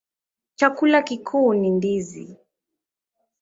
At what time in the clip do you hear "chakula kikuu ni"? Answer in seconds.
0.55-1.69